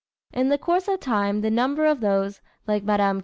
[0.33, 3.19] In the course of time the number of those, like Mme.